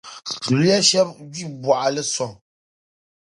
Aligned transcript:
Zuliya 0.45 0.79
shɛb’ 0.89 1.07
gbi 1.29 1.43
bɔɣili 1.61 2.03
sɔŋ. 2.13 2.31